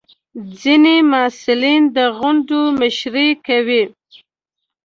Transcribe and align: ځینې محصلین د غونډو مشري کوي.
ځینې 0.59 0.95
محصلین 1.11 1.81
د 1.95 1.97
غونډو 2.17 2.59
مشري 2.79 3.29
کوي. 3.47 3.83